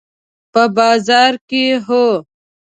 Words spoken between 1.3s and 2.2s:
کې، هو